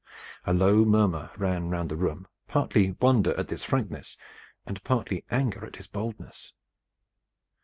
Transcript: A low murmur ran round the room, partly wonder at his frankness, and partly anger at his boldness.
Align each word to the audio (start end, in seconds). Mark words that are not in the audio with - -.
A 0.47 0.51
low 0.55 0.83
murmur 0.83 1.29
ran 1.37 1.69
round 1.69 1.89
the 1.91 1.95
room, 1.95 2.27
partly 2.47 2.93
wonder 2.99 3.37
at 3.37 3.51
his 3.51 3.63
frankness, 3.63 4.17
and 4.65 4.83
partly 4.83 5.23
anger 5.29 5.63
at 5.63 5.75
his 5.75 5.85
boldness. 5.85 6.53